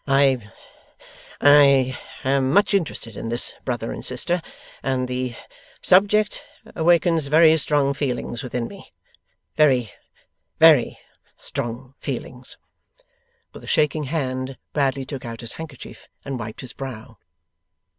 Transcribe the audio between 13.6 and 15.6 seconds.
a shaking hand, Bradley took out his